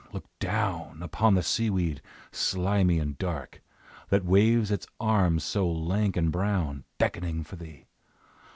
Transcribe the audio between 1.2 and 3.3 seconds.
the seaweed, slimy and